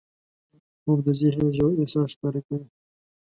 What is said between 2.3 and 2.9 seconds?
کوي